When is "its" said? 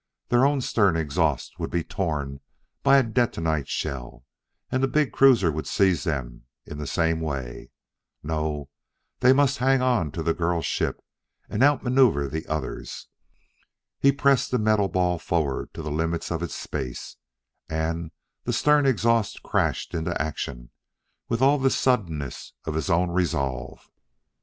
16.41-16.55